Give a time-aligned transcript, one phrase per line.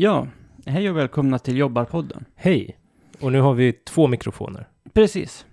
[0.00, 0.26] Ja,
[0.66, 2.24] hej och välkomna till Jobbarpodden.
[2.34, 2.78] Hej!
[3.20, 4.68] Och nu har vi två mikrofoner.
[4.92, 5.46] Precis.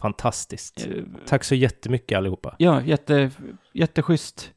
[0.00, 0.86] Fantastiskt.
[0.86, 2.56] Eh, Tack så jättemycket allihopa.
[2.58, 3.30] Ja, jätte,
[3.72, 4.52] jätteschysst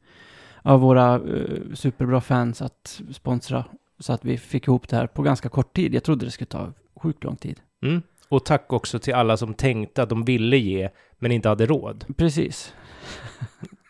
[0.61, 3.65] av våra eh, superbra fans att sponsra
[3.99, 5.93] så att vi fick ihop det här på ganska kort tid.
[5.93, 7.59] Jag trodde det skulle ta sjukt lång tid.
[7.81, 8.01] Mm.
[8.29, 12.05] Och tack också till alla som tänkte att de ville ge, men inte hade råd.
[12.17, 12.73] Precis.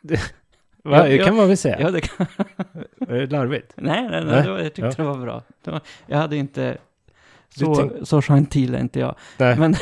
[0.84, 0.98] Va?
[0.98, 1.80] Ja, det kan man väl säga?
[1.80, 2.28] Ja, det kan...
[3.08, 3.74] Är det larvigt?
[3.76, 4.48] nej, nej, nej, Nej.
[4.50, 4.94] Var, jag tyckte Ja.
[4.98, 5.44] det var bra.
[5.64, 6.78] Det var, jag hade inte...
[7.50, 9.16] Så, tänk- så gentil är inte jag.
[9.38, 9.58] Nej.
[9.58, 9.76] Men,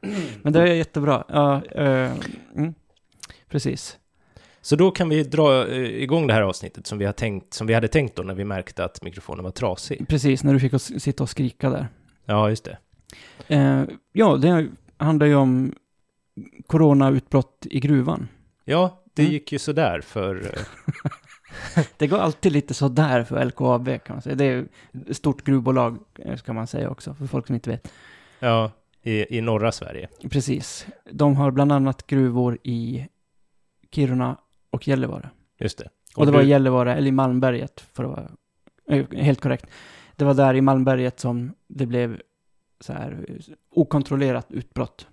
[0.42, 1.24] men det är jättebra.
[1.28, 2.12] Ja, eh,
[2.56, 2.74] mm,
[3.48, 3.98] precis.
[4.60, 7.66] Så då kan vi dra eh, igång det här avsnittet som vi, har tänkt, som
[7.66, 10.08] vi hade tänkt då när vi märkte att mikrofonen var trasig.
[10.08, 11.88] Precis, när du fick oss sitta och skrika där.
[12.24, 12.78] Ja, just det.
[13.48, 15.74] Eh, ja, det handlar ju om
[16.66, 18.28] coronautbrott i gruvan.
[18.64, 19.32] Ja, det Mm.
[19.32, 20.36] gick ju sådär för...
[20.54, 20.62] eh,
[21.96, 24.34] Det går alltid lite sådär för LKAB kan man säga.
[24.34, 24.66] Det är
[25.10, 27.92] ett stort gruvbolag eh, ska man säga också, för folk som inte vet.
[28.38, 28.70] Ja,
[29.02, 30.08] i, i norra Sverige.
[30.30, 30.86] Precis.
[31.10, 33.06] De har bland annat gruvor i
[33.92, 34.36] Kiruna
[34.70, 35.30] och Gällivare.
[35.58, 35.88] Just det.
[36.16, 38.30] Och, det var i du- Gällivare, eller i Malmberget för att vara
[38.98, 39.66] eh, helt korrekt.
[40.16, 42.20] Det var där i Malmberget som det blev
[42.80, 43.26] så här
[43.70, 45.06] okontrollerat utbrott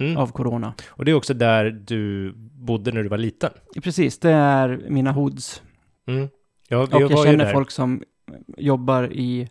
[0.00, 0.16] mm.
[0.16, 0.74] av corona.
[0.88, 3.50] Och det är också där du bodde när du var liten.
[3.82, 5.62] Precis, det är mina hoods.
[6.06, 6.28] Mm.
[6.68, 8.02] Ja, Och jag ju känner folk som
[8.56, 9.48] jobbar i,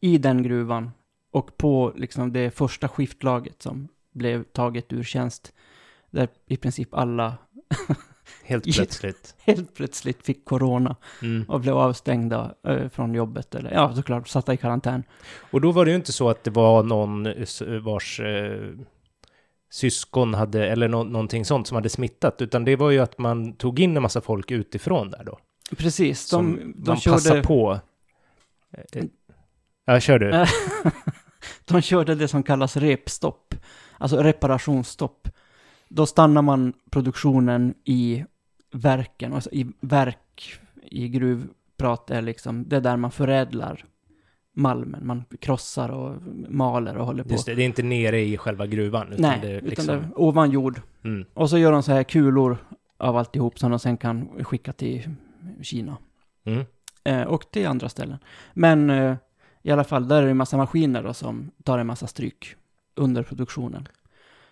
[0.00, 0.90] i den gruvan.
[1.30, 5.52] Och på liksom det första skiftlaget som blev taget ur tjänst.
[6.10, 7.34] Där i princip alla
[8.44, 9.34] Helt plötsligt.
[9.44, 11.44] helt plötsligt fick corona Mm.
[11.48, 13.54] och blev avstängda eh, från jobbet.
[13.54, 15.02] Eller ja, såklart satta i karantän.
[15.50, 17.28] Och då var det ju inte så att det var någon
[17.84, 18.70] vars eh,
[19.74, 23.52] syskon hade, eller nå- någonting sånt som hade smittat, utan det var ju att man
[23.52, 25.38] tog in en massa folk utifrån där då.
[25.76, 27.42] Precis, Som de, de man passar körde...
[27.42, 27.80] på.
[28.92, 29.04] Eh,
[29.86, 30.30] Ja, kör du.
[30.30, 30.48] Eh,
[31.64, 33.54] de körde det som kallas repstopp,
[33.98, 35.28] alltså reparationsstopp.
[35.88, 38.24] Då stannar man produktionen i
[38.72, 43.84] verken, alltså i verk i gruvprat är liksom, det är där man förädlar
[44.54, 45.06] malmen.
[45.06, 46.16] Man krossar och
[46.48, 47.30] maler och håller på.
[47.30, 49.86] Just det, det är inte nere i själva gruvan, utan Nej, det är utan liksom...
[49.86, 50.80] det är ovan jord.
[51.04, 51.26] Mm.
[51.34, 52.56] Och så gör de så här kulor
[52.96, 55.10] av alltihop som de sen kan skicka till
[55.62, 55.96] Kina.
[56.44, 56.64] Mm.
[57.04, 58.18] Eh, och till andra ställen.
[58.52, 59.16] Men eh,
[59.62, 62.54] i alla fall, där är det en massa maskiner då, som tar en massa stryk
[62.94, 63.88] under produktionen.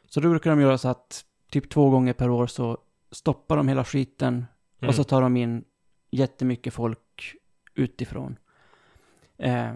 [0.08, 2.78] Så då brukar de göra så att typ två gånger per år så
[3.10, 4.44] stoppar de hela skiten
[4.82, 4.88] Mm.
[4.88, 5.64] och så tar de in
[6.10, 7.34] jättemycket folk
[7.74, 8.36] utifrån.
[9.42, 9.74] Eh,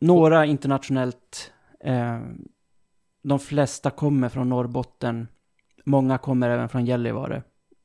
[0.00, 1.52] några internationellt,
[1.84, 2.20] eh,
[3.22, 5.28] de flesta kommer från Norrbotten,
[5.84, 7.42] många kommer även från Gällivare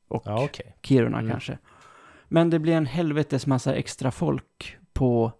[0.08, 0.76] och Ja, okej.
[0.82, 1.30] Kiruna Mm.
[1.30, 1.58] kanske.
[2.28, 5.32] Men det blir en helvetes massa extra folk på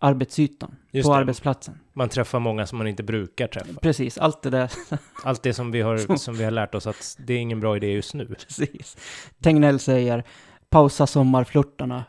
[0.00, 1.18] arbetsytan, Just på det.
[1.18, 1.78] arbetsplatsen.
[1.92, 3.80] Man träffar många som man inte brukar träffa.
[3.80, 4.72] Precis, allt det där.
[5.24, 7.76] Allt det som vi har, som vi har lärt oss att det är ingen bra
[7.76, 8.26] idé just nu.
[8.26, 8.96] Precis.
[9.42, 10.24] Tegnell säger,
[10.70, 12.04] pausa sommarflörtarna.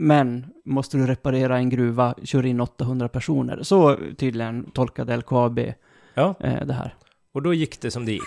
[0.00, 3.62] Men måste du reparera en gruva, kör in 800 personer.
[3.62, 5.60] Så tydligen tolkade LKAB
[6.14, 6.94] Ja, eh, det här.
[7.34, 8.22] och då gick det som det gick.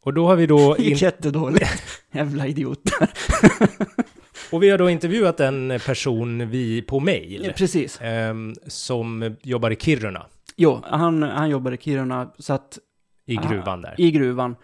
[0.00, 0.74] Och då har vi då...
[0.78, 1.82] Det In, jättedåligt.
[2.12, 3.10] Jävla idioter.
[4.52, 7.52] och vi har då intervjuat en person vi på mail.
[7.56, 8.00] Precis.
[8.00, 10.26] ehm, som jobbar i Kiruna,
[10.56, 12.78] Jo, han, han jobbar i Kiruna, så att
[13.26, 13.94] i gruvan där.
[13.98, 14.56] i gruvan.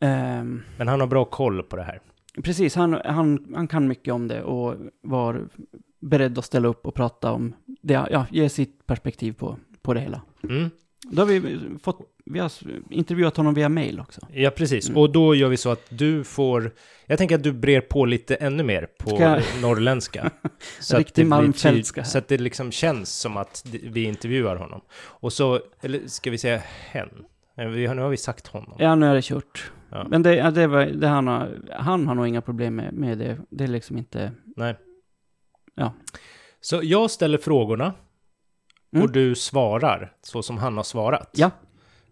[0.00, 2.00] Ehm, Men han har bra koll på det här.
[2.42, 5.48] Precis, han, han, han kan mycket om det och var
[6.00, 10.00] beredd att ställa upp och prata om det, ja, ge sitt perspektiv på, på det
[10.00, 10.20] hela.
[10.42, 10.70] Mm.
[11.10, 12.52] Då har vi fått, vi har
[12.90, 14.20] intervjuat honom via mail också.
[14.32, 14.88] Ja, precis.
[14.88, 15.00] Mm.
[15.00, 16.72] Och då gör vi så att du får...
[17.06, 20.30] Jag tänker att du brer på lite ännu mer på jag- norrländska.
[20.80, 22.04] så Riktig malmfältska.
[22.04, 24.80] Så att det liksom känns som att vi intervjuar honom.
[25.02, 26.60] Och så, eller ska vi säga
[26.90, 27.08] hen?
[27.56, 28.76] Eh, Vi har, nu har vi sagt honom.
[28.78, 29.70] Ja, nu är det kört.
[29.90, 30.06] Ja.
[30.08, 33.18] Men det, ja, det, var, det han, har, han har nog inga problem med, med
[33.18, 33.38] det.
[33.50, 34.32] Det är liksom inte...
[34.56, 34.76] Nej.
[35.74, 35.92] Ja.
[36.60, 37.94] Så jag ställer frågorna
[38.92, 39.04] Mm.
[39.04, 41.30] och du svarar så som han har svarat.
[41.34, 41.50] Ja.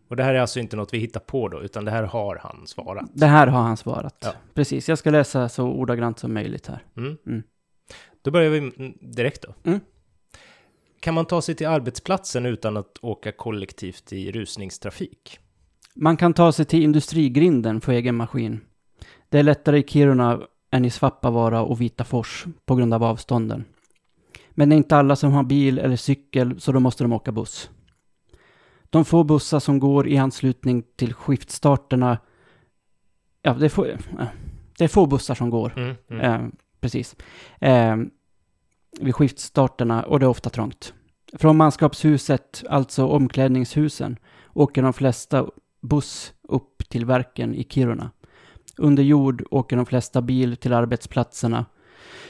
[0.08, 2.36] Och det här är alltså inte något vi hittar på då, utan det här har
[2.42, 3.10] han svarat.
[3.14, 4.16] Det här har han svarat.
[4.20, 4.32] Ja.
[4.54, 6.84] Precis, jag ska läsa så ordagrant som möjligt här.
[6.96, 7.16] Mm.
[7.26, 7.42] Mm.
[8.22, 9.54] Då börjar vi direkt då.
[9.70, 9.80] Mm.
[11.00, 15.38] Kan man ta sig till arbetsplatsen utan att åka kollektivt i rusningstrafik?
[15.94, 18.61] Man kan ta sig till industrigrinden för egen maskin.
[19.29, 20.40] Det är lättare i Kiruna
[20.70, 23.64] än i Svappavaara och Vitafors på grund av avstånden.
[24.50, 27.32] Men det är inte alla som har bil eller cykel så då måste de åka
[27.32, 27.70] buss.
[28.90, 32.19] De få bussar som går i anslutning till skiftstarterna,
[33.43, 33.85] ja det är få,
[34.79, 35.73] det är få bussar som går.
[35.76, 36.20] Mm, mm.
[36.20, 36.49] Eh,
[36.81, 37.17] precis.
[37.61, 37.96] Eh,
[39.00, 40.94] vid skiftstarterna och det är ofta trångt.
[41.32, 44.17] Från manskapshuset, alltså omklädningshusen,
[44.52, 45.46] åker de flesta
[45.80, 48.10] buss upp till verken i Kiruna.
[48.76, 51.66] Under jord åker de flesta bil till arbetsplatserna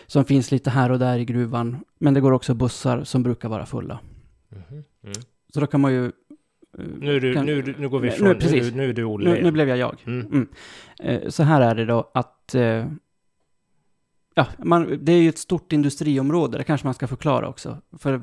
[0.06, 1.76] som finns lite här och där i gruvan.
[1.98, 4.00] Men det går också bussar som brukar vara fulla.
[4.48, 4.84] Mhm.
[5.02, 5.14] Mm.
[5.54, 6.04] Så då kan man ju...
[6.06, 6.10] eh,
[6.98, 8.64] Nu, du, kan- nu, nu går vi ifrån, nu, precis.
[8.64, 9.96] nu, nu är du Olle nu, nu blev jag jag.
[10.06, 10.26] Mm.
[10.26, 10.48] Mm.
[11.00, 12.54] Eh, Så här är det då att...
[12.54, 12.86] eh,
[14.34, 17.78] Ja, man, det är ju ett stort industriområde, det kanske man ska förklara också.
[17.98, 18.20] För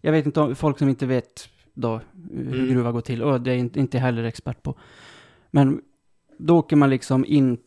[0.00, 2.00] jag vet inte om folk som inte vet då
[2.32, 2.68] hur Mm.
[2.68, 4.74] gruva går till, och det är inte, inte heller expert på.
[5.50, 5.80] Men
[6.38, 7.58] då åker man liksom in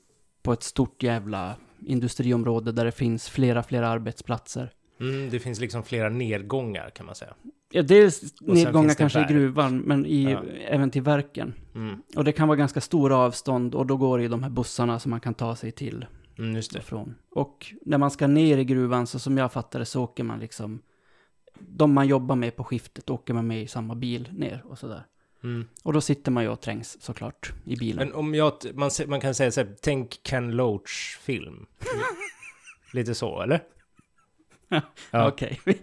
[0.43, 1.55] på ett stort jävla
[1.85, 4.71] industriområde där det finns flera, flera arbetsplatser.
[4.99, 7.33] Mm, det finns liksom flera nedgångar kan man säga.
[7.71, 9.31] Ja, dels nedgångar kanske verk.
[9.31, 10.43] i gruvan, men i, Ja.
[10.67, 11.53] även till verken.
[11.75, 11.95] Mm.
[12.15, 14.99] Och det kan vara ganska stora avstånd och då går det ju de här bussarna
[14.99, 16.05] som man kan ta sig till
[16.39, 16.79] Mm, just det.
[16.79, 17.15] ifrån.
[17.31, 20.39] Och när man ska ner i gruvan, så som jag fattar det, så åker man
[20.39, 20.81] liksom...
[21.59, 25.03] De man jobbar med på skiftet åker man med i samma bil ner och sådär.
[25.43, 25.67] Mm.
[25.83, 28.07] Och då sitter man ju och trängs såklart i bilen.
[28.07, 31.65] Men om jag, man, man kan säga så här, tänk Ken Loach film.
[32.93, 33.63] Lite så, eller?
[35.11, 35.27] Ja.
[35.27, 35.59] Okej.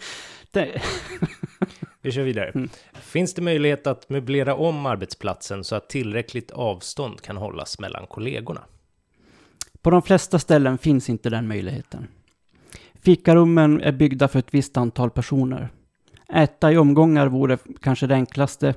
[2.01, 2.51] Vi kör vidare.
[2.55, 2.69] Mm.
[2.93, 8.65] Finns det möjlighet att möblera om arbetsplatsen så att tillräckligt avstånd kan hållas mellan kollegorna?
[9.83, 12.09] På de flesta ställen finns inte den möjligheten.
[13.05, 15.69] Fikarummen är byggda för ett visst antal personer.
[16.35, 18.75] Äta i omgångar vore kanske det enklaste,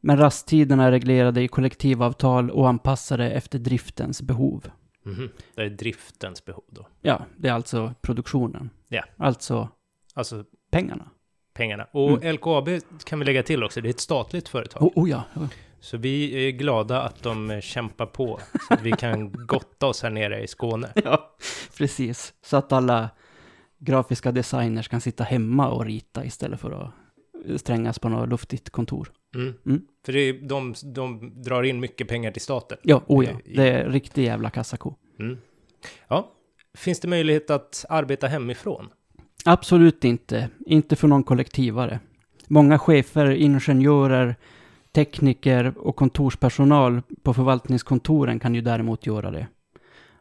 [0.00, 4.70] men rasttiderna är reglerade i kollektivavtal och anpassade efter driftens behov.
[5.04, 5.28] Mhm.
[5.54, 6.86] Det är driftens behov då.
[7.00, 8.70] Ja, det är alltså produktionen.
[8.88, 9.04] Ja.
[9.16, 9.68] Alltså
[10.14, 11.10] Alltså pengarna.
[11.54, 11.84] pengarna.
[11.92, 12.68] Och LKAB
[13.04, 14.82] kan vi lägga till också, det är ett statligt företag.
[14.82, 15.22] Oh, oh ja.
[15.36, 15.46] oh.
[15.80, 20.10] Så vi är glada att de kämpar på så att vi kan gotta oss här
[20.10, 20.92] nere i Skåne.
[21.04, 21.36] ja,
[21.78, 22.34] precis.
[22.44, 23.10] Så att alla
[23.84, 29.12] grafiska designers kan sitta hemma och rita istället för att strängas på något luftigt kontor.
[29.34, 29.54] Mm.
[29.66, 29.82] Mm.
[30.04, 32.78] För det är, de, de drar in mycket pengar till staten.
[32.82, 33.30] Ja, oh ja.
[33.44, 34.94] Det är riktig jävla kassako.
[35.18, 35.38] Mm.
[36.08, 36.32] Ja,
[36.74, 38.88] finns det möjlighet att arbeta hemifrån?
[39.44, 40.48] Absolut inte.
[40.66, 42.00] Inte för någon kollektivare.
[42.48, 44.36] Många chefer, ingenjörer,
[44.92, 49.46] tekniker och kontorspersonal på förvaltningskontoren kan ju däremot göra det.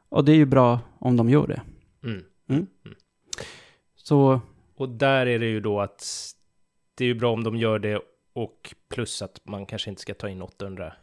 [0.09, 1.61] Och det är ju bra om de gör det.
[2.03, 2.67] Mm.
[4.11, 4.41] Så
[4.75, 6.05] Och där är det ju då att
[6.95, 8.01] det är ju bra om de gör det
[8.33, 10.93] och plus att man kanske inte ska ta in 800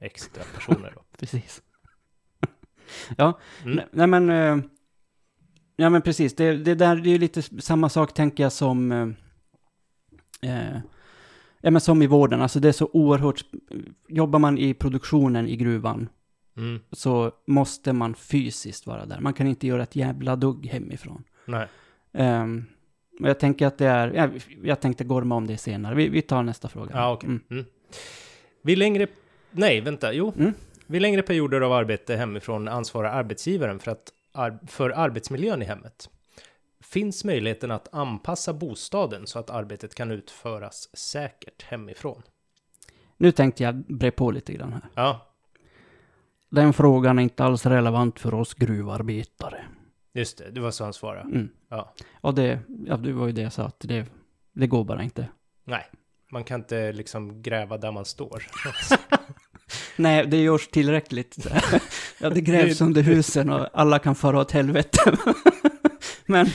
[0.00, 1.02] extra personer då.
[1.18, 1.62] precis.
[3.16, 3.76] ja, Mm.
[3.76, 4.30] nej, nej men...
[4.30, 4.64] eh,
[5.78, 8.92] Ja men precis, det, det där det är ju lite samma sak tänker jag som...
[10.42, 10.78] Eh,
[11.60, 13.44] ja men som i vården, alltså det är så oerhört...
[14.08, 16.08] Jobbar man i produktionen i gruvan
[16.56, 16.80] Mm.
[16.92, 19.20] så måste man fysiskt vara där.
[19.20, 21.24] Man kan inte göra ett jävla dugg hemifrån.
[21.44, 21.68] Nej.
[22.16, 22.66] Um,
[23.20, 24.12] och jag tänker att det är...
[24.12, 24.28] Ja,
[24.62, 25.94] jag tänkte gorma om det senare.
[25.94, 26.90] Vi, vi tar nästa fråga.
[26.94, 27.28] Ja, okej.
[27.28, 27.42] Mm.
[27.50, 27.64] Mm.
[28.62, 29.06] Vid längre...
[29.50, 30.12] Nej, vänta.
[30.12, 30.32] Jo.
[30.38, 30.52] Mm.
[30.86, 34.12] Vid längre perioder av arbete hemifrån ansvarar arbetsgivaren för, att,
[34.66, 36.10] för arbetsmiljön i hemmet.
[36.80, 42.22] Finns möjligheten att anpassa bostaden så att arbetet kan utföras säkert hemifrån?
[43.16, 44.82] Nu tänkte jag bre på lite grann här.
[44.94, 45.26] Ja,
[46.50, 49.64] Den frågan är inte alls relevant för oss gruvarbetare.
[50.16, 50.50] Just det.
[50.50, 51.30] Det var så han svarade.
[51.30, 51.48] Mm.
[51.68, 51.94] Ja.
[52.20, 54.06] Och det, ja, det var ju det jag sa, att det,
[54.52, 55.28] det går bara inte.
[55.64, 55.86] Nej,
[56.30, 58.42] man kan inte liksom gräva där man står.
[59.96, 61.46] Nej, det görs tillräckligt.
[62.20, 64.98] ja, det grävs under husen och alla kan fara åt helvete.
[66.26, 66.46] Men,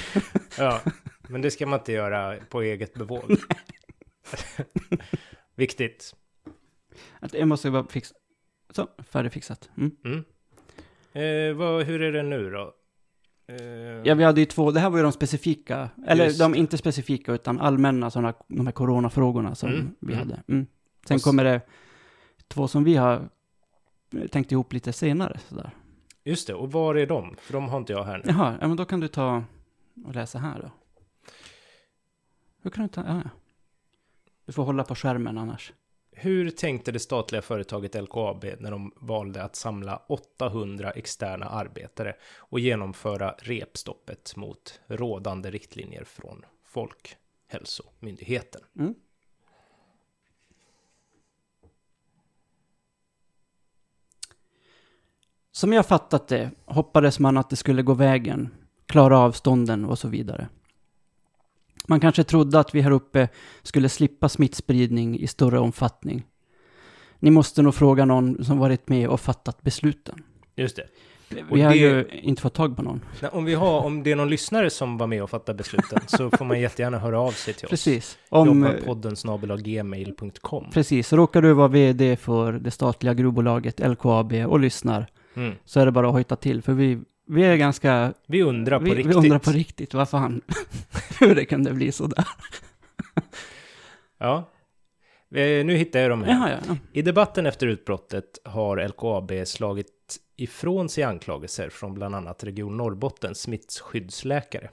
[0.58, 0.82] Ja,
[1.30, 3.38] men det ska man inte göra på eget bevåg.
[5.56, 6.16] Viktigt.
[7.20, 8.16] att jag måste bara fixa.
[8.70, 9.70] Så, färdigfixat.
[9.78, 9.96] Mm.
[10.06, 10.24] Mm.
[11.14, 12.74] Eh, vad, hur är det nu då?
[13.60, 16.56] Eh, Ja, vi hade ju två, det här var ju de specifika, eller Just de
[16.56, 20.28] inte specifika utan allmänna sådana, de här coronafrågorna som Mm, vi mm.
[20.30, 20.44] hade.
[20.48, 20.68] Mm.
[21.08, 21.62] Sen s- kommer det
[22.48, 23.30] två som vi har
[24.32, 25.72] tänkt ihop lite senare sådär.
[26.24, 27.36] Just det, och var är de?
[27.40, 28.24] För de har inte jag här nu.
[28.28, 29.44] Jaha, ja men då kan du ta
[30.06, 30.72] och läsa här då.
[32.64, 33.30] Hur kan du ta, ja, ja.
[34.46, 35.74] Du får hålla på skärmen annars.
[36.12, 42.60] Hur tänkte det statliga företaget LKAB när de valde att samla 800 externa arbetare och
[42.60, 48.62] genomföra repstoppet mot rådande riktlinjer från Folkhälsomyndigheten?
[48.80, 48.96] Mm.
[55.52, 58.50] Som jag fattat det hoppades man att det skulle gå vägen,
[58.86, 60.50] klara avstånden och så vidare.
[61.88, 63.28] Man kanske trodde att vi här uppe
[63.64, 66.24] skulle slippa smittspridning i större omfattning.
[67.20, 70.24] Ni måste nog fråga någon som varit med och fattat besluten.
[70.56, 70.84] Just det.
[71.50, 73.02] Och Vi har det- ju inte fått tag på någon.
[73.22, 76.00] Nej, Om, vi har, om det är någon lyssnare som var med och fattade besluten
[76.08, 77.70] så får man jättegärna höra av sig till oss.
[77.70, 78.18] Precis.
[78.30, 80.66] Om, eh, Jobbarpodden snabel-a-gmail.com.
[80.74, 81.14] precis.
[81.14, 85.54] Råkar du vara VD för det statliga gruvbolaget LKAB och lyssnar Mm.
[85.66, 86.62] så är det bara att hojta till.
[86.62, 88.14] För vi, vi är ganska...
[88.28, 89.12] Vi undrar på vi, riktigt.
[89.12, 90.42] vi undrar på riktigt vad fan,
[91.20, 92.26] hur det kunde bli sådär.
[94.18, 94.50] Ja.
[95.30, 96.32] Nu hittar jag dem här.
[96.32, 96.58] Jaha, ja.
[96.68, 96.78] ja.
[96.94, 103.42] I debatten efter utbrottet har LKAB slagit ifrån sig anklagelser från bland annat Region Norrbottens
[103.42, 104.70] smittskyddsläkare.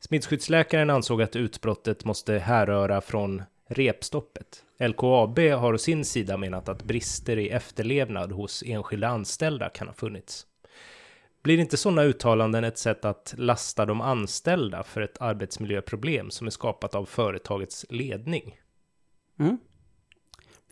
[0.00, 4.64] Smittskyddsläkaren ansåg att utbrottet måste härröra från repstoppet.
[4.78, 9.94] LKAB har å sin sida menat att brister i efterlevnad hos enskilda anställda kan ha
[9.94, 10.46] funnits.
[11.42, 16.50] Blir inte sådana uttalanden ett sätt att lasta de anställda för ett arbetsmiljöproblem som är
[16.50, 18.56] skapat av företagets ledning?
[19.38, 19.58] Mm.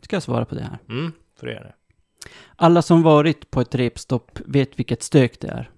[0.01, 0.77] Ska jag svara på det här?
[0.89, 1.73] Mm, får du göra det.
[2.55, 5.71] Alla som varit på ett repstopp vet vilket stök det är.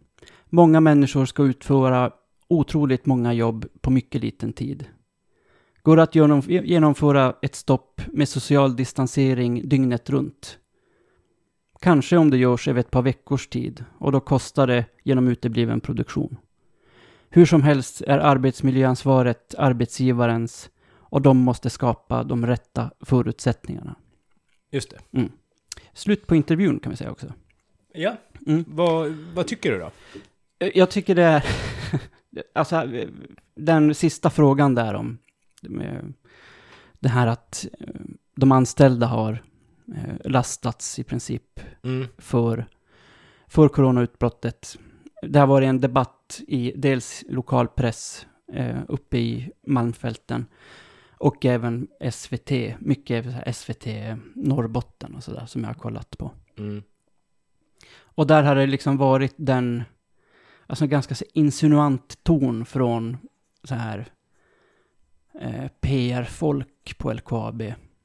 [0.45, 2.11] Många människor ska utföra
[2.47, 4.85] otroligt många jobb på mycket liten tid.
[5.81, 10.59] Går det att genom, genomföra ett stopp med social distansering dygnet runt?
[11.83, 15.81] Kanske om det görs över ett par veckors tid och då kostar det genom utebliven
[15.81, 16.37] produktion.
[17.29, 23.95] Hur som helst är arbetsmiljöansvaret arbetsgivarens och de måste skapa de rätta förutsättningarna.
[24.71, 25.29] Just det.
[25.93, 27.33] Slut på intervjun kan vi säga också.
[27.93, 28.15] Ja,
[28.47, 28.65] Mm.
[28.67, 29.91] vad, vad tycker du då?
[30.73, 31.45] Jag tycker det är...
[32.53, 32.83] alltså,
[33.55, 35.17] den sista frågan där om
[35.61, 36.13] med
[36.99, 37.87] det här att eh,
[38.35, 39.37] de anställda har eh,
[40.23, 42.07] lastats i princip Mm.
[42.17, 42.65] för,
[43.47, 44.77] för coronautbrottet.
[45.21, 50.45] Det har varit en debatt i dels lokalpress eh, uppe i Malmfälten
[51.11, 53.87] och även SVT, mycket SVT
[54.35, 56.31] Norrbotten och sådär som jag har kollat på.
[56.57, 56.83] Mm.
[57.95, 59.83] Och där har det liksom varit den,
[60.67, 63.17] alltså ganska så insinuant ton från
[63.63, 64.05] så här
[65.39, 67.63] eh, PR-folk på LKAB.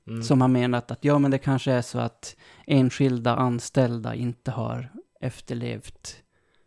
[0.09, 0.23] Mm.
[0.23, 2.37] Som har menat att ja men det kanske är så att
[2.67, 6.23] enskilda anställda inte har efterlevt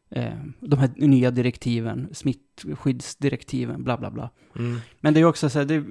[0.09, 4.29] eh, de här nya direktiven, smittskyddsdirektiven, bla bla bla.
[4.55, 4.79] Mm.
[4.99, 5.83] Men det är också så här, det,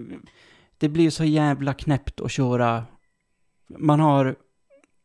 [0.79, 2.85] det blir så jävla knäppt att köra.
[3.79, 4.37] Man har,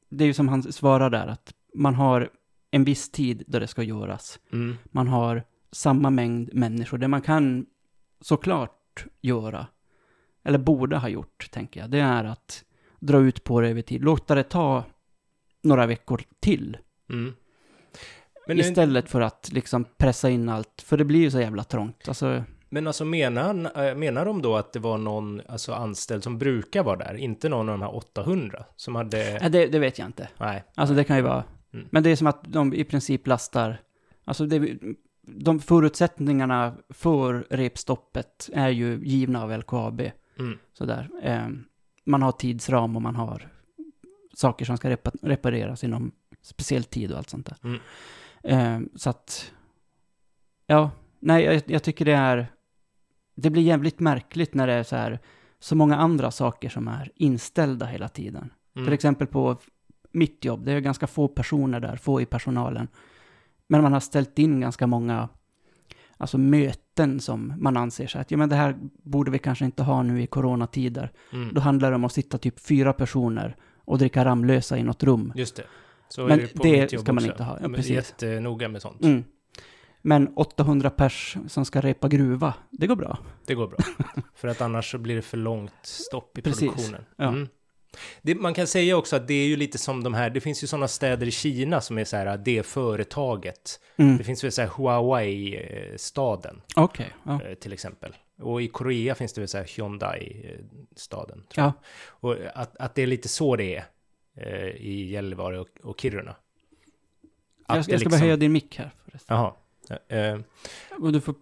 [0.10, 2.30] det är ju som han svarar där, att man har
[2.72, 4.40] en viss tid då det ska göras.
[4.54, 4.76] Mm.
[4.86, 6.98] Man har samma mängd människor.
[6.98, 7.66] Det man kan
[8.22, 9.68] såklart göra,
[10.46, 12.64] eller borde ha gjort, tänker jag, det är att
[13.00, 14.04] dra ut på det över tid.
[14.04, 14.84] Låta det ta
[15.62, 16.78] några veckor till.
[17.10, 17.34] Mm.
[18.48, 20.82] Men, istället för att liksom pressa in allt.
[20.86, 22.08] För det blir ju så jävla trångt.
[22.08, 26.38] Alltså, men alltså menar, äh, menar de då att det var någon alltså anställd som
[26.38, 29.18] brukar vara där, inte någon av de här 800 som hade...
[29.42, 30.30] nej, det, det vet jag inte.
[30.38, 30.64] Nej.
[30.76, 31.44] Alltså det kan ju vara...
[31.74, 31.88] Mm.
[31.92, 33.78] Men det är som att de i princip lastar...
[34.26, 34.78] Alltså det,
[35.22, 40.02] de förutsättningarna för repstoppet är ju givna av LKAB.
[40.40, 40.58] Mm.
[40.74, 41.10] Sådär.
[41.22, 41.48] Eh,
[42.06, 43.52] man har tidsram och man har
[44.34, 46.12] saker som ska repa- repareras inom
[46.42, 47.58] speciell tid och allt sånt där.
[47.64, 47.80] Mm.
[48.44, 49.52] Eh, så att...
[50.68, 52.48] Ja, nej, jag, jag tycker det är...
[53.36, 55.20] Det blir jävligt märkligt när det är så här
[55.60, 58.54] så många andra saker som är inställda hela tiden.
[58.76, 58.86] Mm.
[58.86, 59.58] Till exempel på
[60.12, 62.88] mitt jobb, det är ganska få personer där, få i personalen.
[63.68, 65.30] Men man har ställt in ganska många
[66.18, 69.84] alltså möten som man anser sig att ja, men det här borde vi kanske inte
[69.84, 71.12] ha nu i coronatider.
[71.34, 71.54] Mm.
[71.54, 75.34] Då handlar det om att sitta typ fyra personer och dricka Ramlösa i något rum.
[75.36, 75.64] Just det.
[76.10, 77.58] Så Men det det ska man inte ha.
[77.62, 77.92] Ja, precis.
[77.92, 79.04] jättenoga med sånt.
[79.04, 79.24] Mm.
[80.02, 83.18] Men 800 pers som ska repa gruva, det går bra.
[83.46, 83.78] Det går bra.
[84.36, 86.60] för att annars så blir det för långt stopp i Precis.
[86.60, 87.06] produktionen.
[87.16, 87.28] Ja.
[87.28, 87.48] Mm.
[88.22, 90.64] Det, man kan säga också att det är ju lite som de här, det finns
[90.64, 93.80] ju sådana städer i Kina som är så här, det företaget.
[93.98, 94.18] Mm.
[94.18, 97.42] Det finns väl så här Huawei-staden Okej, ja.
[97.44, 98.16] eh, till exempel.
[98.42, 101.44] Och i Korea finns det väl så här Hyundai-staden.
[101.56, 101.74] ja.
[102.08, 103.86] Och att, att det är lite så det är
[104.38, 106.36] eh, i Gällivare och, och Kiruna.
[107.68, 108.92] Att Jag, ska- jag ska liksom- bara höja din mick här.
[109.06, 109.38] Förresten.
[109.38, 109.54] Jaha.
[110.08, 110.40] Eh,
[111.00, 111.36] Och du får,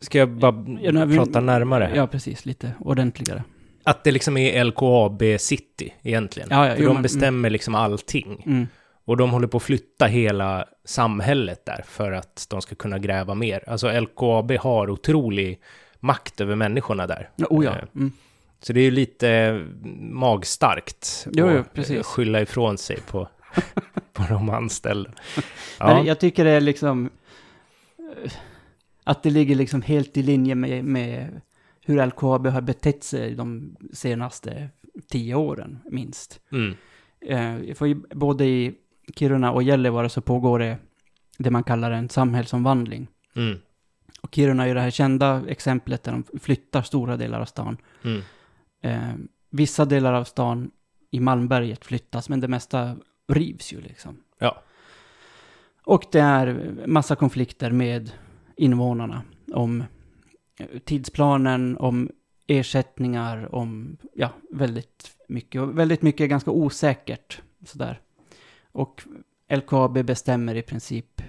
[0.00, 1.92] ska jag bara Ja, nej, vi- prata närmare?
[1.94, 3.44] ja, precis, lite ordentligare.
[3.88, 6.48] Att det liksom är LKAB City egentligen.
[6.52, 8.42] Ja, ja, För jo, de men- bestämmer liksom allting.
[8.46, 8.66] Mm.
[9.04, 13.34] Och de håller på att flytta hela samhället där för att de ska kunna gräva
[13.34, 13.64] mer.
[13.66, 15.60] Alltså LKAB har otrolig
[16.00, 17.30] makt över människorna där.
[17.36, 17.70] Ja, oh ja.
[17.70, 18.12] Eh, Mm.
[18.60, 19.60] Så det är ju lite
[20.12, 21.96] magstarkt Jo, att jo, precis.
[21.96, 23.28] eh, skylla ifrån sig på,
[24.12, 25.10] på de anställda.
[25.78, 27.10] Men Ja, jag tycker det är liksom...
[28.24, 28.30] eh,
[29.04, 31.40] Att det ligger liksom helt i linje med, med
[31.88, 34.68] hur LKAB har betett sig de senaste
[35.10, 36.40] tio åren, minst.
[36.52, 36.74] mm,
[37.20, 38.74] Eh, för både i
[39.16, 40.78] Kiruna och Gällivare så pågår det
[41.38, 43.08] det man kallar en samhällsomvandling.
[43.36, 43.58] Mm.
[44.20, 47.76] Och Kiruna är ju det här kända exemplet där de flyttar stora delar av stan.
[48.02, 48.22] Mm.
[48.82, 49.14] Eh,
[49.50, 50.70] vissa delar av stan
[51.10, 52.96] i Malmberget flyttas, men det mesta
[53.28, 54.16] rivs ju liksom.
[54.38, 54.62] Ja.
[55.84, 58.10] Och det är massa konflikter med
[58.56, 59.84] invånarna om
[60.84, 62.10] tidsplanen, om
[62.46, 65.60] ersättningar, om ja, väldigt mycket.
[65.62, 68.00] Och väldigt mycket är ganska osäkert sådär.
[68.72, 69.02] Och
[69.52, 71.22] LKAB bestämmer i princip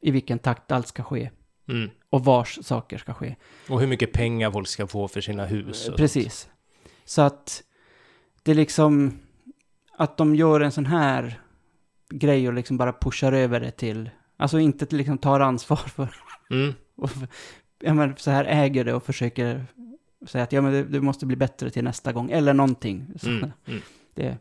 [0.00, 1.30] i vilken takt allt ska ske
[1.68, 1.90] Mm.
[2.10, 3.36] och vars saker ska ske.
[3.68, 5.90] Och hur mycket pengar folk ska få för sina hus.
[5.96, 6.48] Precis.
[7.04, 7.62] Så att
[8.42, 9.18] det är liksom
[9.96, 11.40] att de gör en sån här
[12.10, 16.14] grej och liksom bara pushar över det till, alltså inte liksom tar ansvar för,
[16.50, 16.74] Mm.
[16.96, 17.10] och,
[17.82, 19.66] ja men så här äger det och försöker
[20.26, 23.06] säga att ja men det, det måste bli bättre till nästa gång, eller någonting.
[23.20, 23.52] Så Mm.
[23.66, 23.80] Mm.
[24.14, 24.36] det,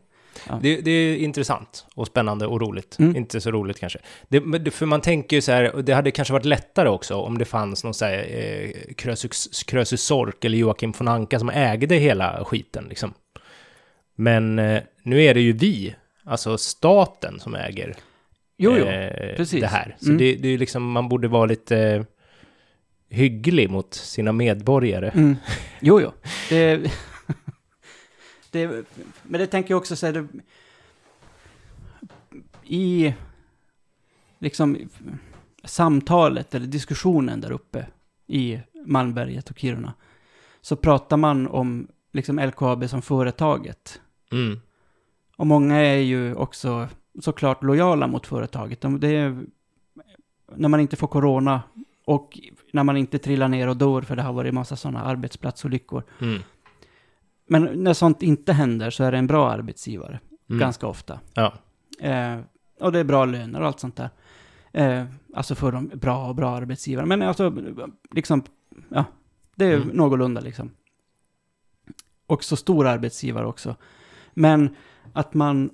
[0.62, 3.00] Det, det är intressant och spännande och roligt.
[3.00, 3.16] Mm.
[3.16, 4.00] Inte så roligt kanske.
[4.28, 7.46] Det, för man tänker ju så här, det hade kanske varit lättare också om det
[7.46, 12.46] fanns någon så här eh, Krösus, Krösus Sork eller Joakim von Anka som ägde hela
[12.46, 13.14] skiten liksom.
[14.16, 17.96] Men eh, nu är det ju vi, alltså staten, som äger
[18.58, 18.86] jo, jo.
[18.86, 19.62] eh, precis.
[19.62, 19.96] det här.
[20.00, 20.18] Så Mm.
[20.18, 22.06] det, det är liksom, man borde vara lite
[23.12, 25.10] hygglig mot sina medborgare.
[25.10, 25.36] Mm.
[25.80, 26.12] Jo, jo.
[26.50, 26.92] Det,
[28.52, 28.68] det,
[29.24, 30.28] men det tänker jag också det,
[32.64, 33.14] i
[34.40, 34.78] liksom
[35.64, 37.88] samtalet eller diskussionen där uppe
[38.28, 39.94] i Malmberget och Kiruna
[40.62, 44.02] så pratar man om liksom LKAB som företaget.
[44.32, 44.60] Mm.
[45.38, 46.88] Och många är ju också
[47.22, 48.82] såklart lojala mot företaget.
[48.82, 49.44] De- Det är,
[50.56, 51.62] när man inte får corona
[52.06, 52.40] och
[52.74, 56.04] när man inte trillar ner och dör för det har varit massa sådana arbetsplatsolyckor.
[56.22, 56.42] Mm.
[57.48, 60.60] Men när sånt inte händer så är det en bra arbetsgivare, Mm.
[60.60, 61.20] ganska ofta.
[61.34, 61.54] Ja.
[62.00, 62.40] Eh,
[62.80, 64.10] och det är bra löner och allt sånt där.
[64.74, 67.06] Eh, alltså för de bra och bra arbetsgivare.
[67.06, 67.54] Men alltså,
[68.12, 68.44] liksom,
[68.90, 69.06] ja,
[69.56, 69.88] det är Mm.
[69.88, 70.72] någorlunda liksom.
[72.28, 73.76] Och så stor arbetsgivare också.
[74.34, 74.76] Men
[75.14, 75.70] att man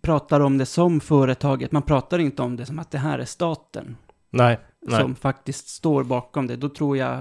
[0.00, 3.24] pratar om det som företaget, man pratar inte om det som att det här är
[3.24, 3.96] staten
[4.30, 4.58] Nej.
[4.82, 5.00] Nej.
[5.00, 6.56] som faktiskt står bakom det.
[6.56, 7.20] Då tror jag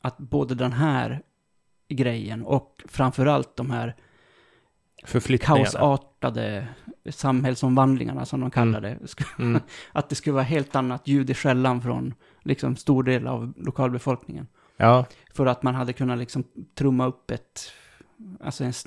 [0.00, 1.22] att både den här
[1.88, 3.96] grejen och framförallt de här
[5.64, 6.68] kaosartade
[7.10, 8.94] samhällsomvandlingarna som de kallar det.
[9.02, 9.60] sk- Mm.
[9.92, 14.46] Att det skulle vara helt annat ljud i skällan från liksom stor del av lokalbefolkningen.
[14.76, 15.04] Ja.
[15.34, 17.72] För att man hade kunnat liksom trumma upp ett,
[18.40, 18.86] alltså en s-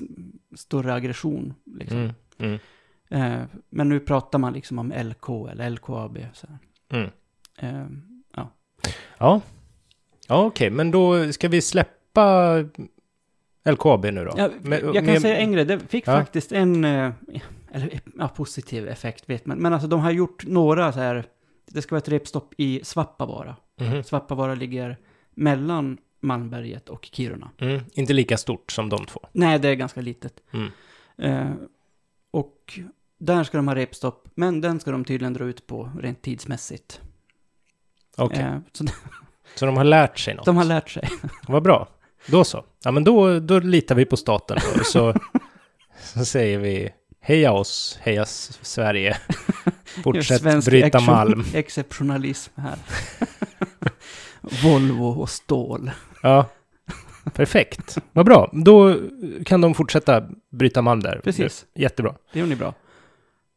[0.56, 1.54] större aggression.
[1.64, 1.98] Liksom.
[1.98, 2.58] Mm.
[3.08, 3.32] Mm.
[3.40, 6.18] Eh, men nu pratar man liksom om LK eller LKAB.
[6.32, 6.46] Så.
[6.90, 7.10] Mm.
[7.58, 7.86] Eh,
[9.18, 9.40] Ja.
[10.28, 12.54] Ja, okej, men då ska vi släppa
[13.64, 14.32] LKAB nu då?
[14.36, 16.12] ja, jag kan men- säga en grej, det fick Ja.
[16.18, 17.12] faktiskt en, eh,
[17.72, 19.58] eller ja, positiv effekt vet man.
[19.58, 21.24] Men alltså de har gjort några så här,
[21.66, 23.56] det ska vara ett repstopp i Svappavaara.
[23.80, 24.02] Mhm.
[24.04, 24.96] Svappavaara ligger
[25.34, 27.50] mellan Malmberget och Kiruna.
[27.58, 27.80] Mm.
[27.92, 29.20] Inte lika stort som de två.
[29.32, 30.42] Nej, det är ganska litet.
[30.50, 30.70] Mm.
[31.18, 31.52] Eh,
[32.30, 32.78] och
[33.18, 37.00] där ska de ha repstopp, men den ska de tydligen dra ut på rent tidsmässigt.
[38.16, 38.84] Okej, Eh, så
[39.54, 40.44] så de har lärt sig något?
[40.44, 41.08] de har lärt sig.
[41.48, 41.88] Vad bra.
[42.26, 42.64] Då så.
[42.84, 44.84] Ja, men då, då litar vi på staten då.
[44.84, 45.14] Så,
[45.98, 49.16] så säger vi heja oss, heja Sverige.
[50.04, 51.44] Fortsätt bryta malm.
[51.54, 52.78] Exceptionalism här.
[54.62, 55.90] Volvo och stål.
[56.22, 56.46] Ja,
[57.32, 57.98] perfekt.
[58.12, 58.50] Vad bra.
[58.52, 58.96] Då
[59.46, 61.20] kan de fortsätta bryta malm där.
[61.24, 61.66] Precis.
[61.74, 62.14] Jättebra.
[62.32, 62.74] Det gör ni bra.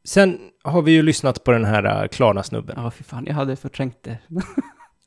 [0.06, 2.76] Sen har vi ju lyssnat på den här uh, Klarna-snubben.
[2.80, 4.18] Ja, fy fan, jag hade förträngt det.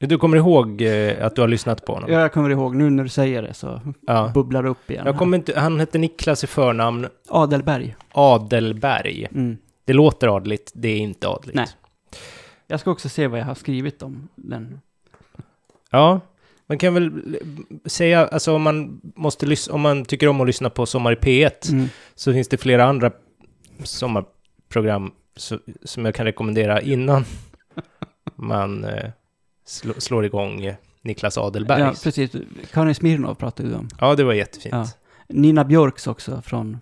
[0.00, 2.10] Du kommer ihåg eh, att du har lyssnat på honom?
[2.12, 4.30] Jag kommer ihåg, nu när du säger det så Ja.
[4.34, 5.06] bubblar det upp igen.
[5.06, 7.96] Jag kommer inte, han hette Niklas i förnamn, Adelberg.
[8.12, 9.26] Adelberg.
[9.34, 9.56] Mm.
[9.84, 11.56] Det låter adligt, det är inte adligt.
[11.56, 11.66] Nej.
[12.66, 14.80] Jag ska också se vad jag har skrivit om den.
[15.90, 16.20] Ja,
[16.66, 17.12] man kan väl
[17.86, 21.72] säga, alltså om man måste om man tycker om att lyssna på Sommar i P1
[21.72, 21.88] Mm.
[22.14, 23.10] så finns det flera andra
[23.84, 24.34] sommarprogram
[25.36, 27.24] så, som jag kan rekommendera innan
[28.36, 29.10] man eh,
[29.66, 31.80] slå, slår igång Niklas Ja, Adelbergs.
[31.80, 32.30] Ja, precis.
[32.72, 33.88] Karin Smirnoff pratade du om.
[34.14, 34.74] det var jättefint.
[34.74, 34.78] Ja.
[34.78, 36.80] Ja, Nina Björks också från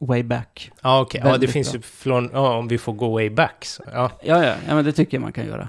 [0.00, 0.70] way back.
[1.00, 1.20] okej.
[1.24, 1.76] Ja, det finns bra.
[1.76, 3.64] ju från, ja, om vi får go way back.
[3.64, 4.10] Så, ja.
[4.22, 5.68] Ja, ja, ja, men det tycker jag man kan göra.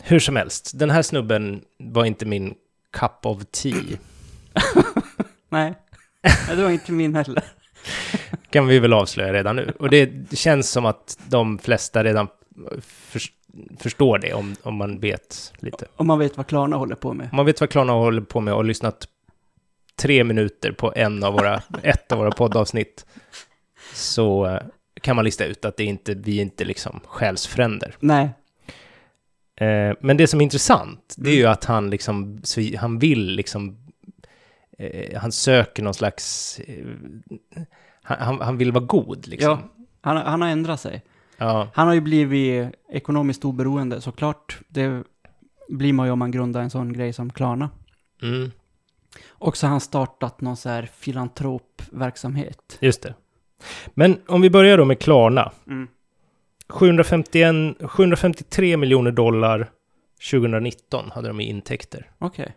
[0.00, 2.54] Hur som helst, den här snubben var inte min
[2.92, 3.98] cup of tea.
[5.48, 5.74] Nej,
[6.48, 7.44] det var inte min heller.
[8.50, 9.72] Kan vi väl avslöja redan nu.
[9.78, 12.28] Och det känns som att de flesta redan
[12.82, 13.32] förs-
[13.78, 15.86] förstår det om, om man vet lite.
[15.96, 17.28] Om man vet vad Klarna håller på med.
[17.32, 19.08] Om man vet vad Klarna håller på med och lyssnat
[19.96, 23.06] tre minuter på en av våra, ett av våra poddavsnitt
[23.94, 24.60] så eh,
[25.00, 27.94] kan man lista ut att det inte, vi är inte liksom själsfränder.
[28.00, 28.28] Nej.
[29.56, 32.42] Eh, men det som är intressant, det är ju att han liksom,
[32.78, 33.76] han vill liksom,
[34.82, 36.86] eh, han söker någon slags, eh,
[38.02, 39.50] han, han- vill vara god liksom.
[39.50, 39.58] Ja,
[40.00, 41.02] han, han har ändrat sig.
[41.36, 44.58] Ja, Han har ju blivit ekonomiskt oberoende såklart.
[44.68, 45.02] Det
[45.68, 47.70] blir man ju om man grundar en sån grej som Klarna.
[48.22, 48.50] mm,
[49.28, 52.78] Och så har han startat någon så här filantropverksamhet.
[52.80, 53.14] just det.
[53.94, 55.52] Men om vi börjar då med Klarna.
[55.66, 55.88] Mm.
[56.68, 59.70] 751, 753 miljoner dollar
[60.30, 62.10] 2019 hade de i intäkter.
[62.18, 62.54] Okej.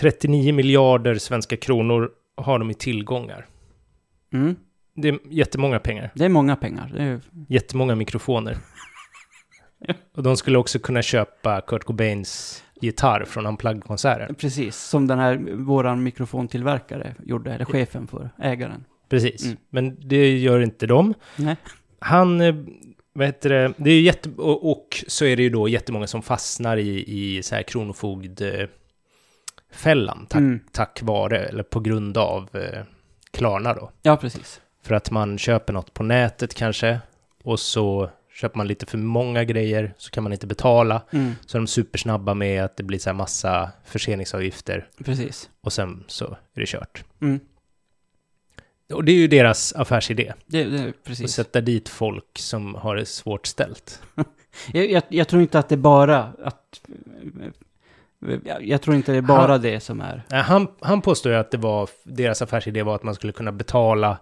[0.00, 3.46] 39 miljarder svenska kronor har de i tillgångar.
[4.32, 4.56] Mm.
[4.94, 6.10] Det är jättemånga pengar.
[6.14, 6.92] Det är många pengar.
[6.96, 8.58] Det är, Jättemånga mikrofoner.
[10.16, 14.34] Och de skulle också kunna köpa Kurt Cobains gitarr från Unplugged-konserten.
[14.34, 18.84] precis, som den här, våran mikrofontillverkare gjorde, eller chefen för, ägaren.
[19.08, 19.44] Precis.
[19.44, 19.56] Mm.
[19.70, 21.14] Men det gör inte de.
[21.36, 21.56] Nej.
[21.98, 22.54] Han, eh,
[23.12, 24.30] vad heter det, det är jätte...
[24.36, 27.62] Och, och så är det ju då jättemånga som fastnar i, i så här
[29.74, 30.60] kronofogdfällan tack, Mm.
[30.72, 32.82] tack vare, eller på grund av eh,
[33.30, 33.90] Klarna då.
[34.02, 34.60] Ja, precis.
[34.82, 37.00] För att man köper något på nätet kanske,
[37.44, 41.02] och så köper man lite för många grejer, så kan man inte betala.
[41.12, 41.32] Mm.
[41.46, 45.50] Så är de supersnabba med att det blir så här massa förseningsavgifter, Precis.
[45.60, 47.04] och sen så är det kört.
[47.20, 47.40] Mm.
[48.92, 51.32] Och det är ju deras affärsidé, Det, det, att precis.
[51.32, 54.02] sätta dit folk som har det svårt ställt.
[54.72, 56.80] Jag, jag, jag tror inte att det bara att...
[58.44, 60.22] Jag, jag tror inte det är bara Han- det som är...
[60.42, 64.18] Han, han påstår ju att det var, deras affärsidé var att man skulle kunna betala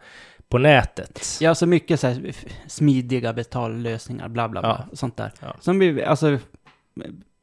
[0.49, 1.39] på nätet.
[1.41, 2.33] Ja, så mycket så här
[2.67, 5.33] smidiga betallösningar, bla bla bla, sånt där.
[5.41, 5.57] Ja.
[5.61, 6.39] Som vi, alltså,